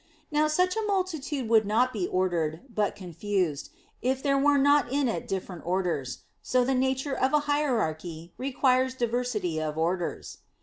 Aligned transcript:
Now 0.31 0.47
such 0.47 0.75
a 0.75 0.81
multitude 0.87 1.47
would 1.47 1.63
not 1.67 1.93
be 1.93 2.07
ordered, 2.07 2.61
but 2.73 2.95
confused, 2.95 3.69
if 4.01 4.23
there 4.23 4.35
were 4.35 4.57
not 4.57 4.91
in 4.91 5.07
it 5.07 5.27
different 5.27 5.61
orders. 5.63 6.23
So 6.41 6.63
the 6.65 6.73
nature 6.73 7.15
of 7.15 7.33
a 7.33 7.41
hierarchy 7.41 8.33
requires 8.39 8.95
diversity 8.95 9.61
of 9.61 9.77
orders. 9.77 10.39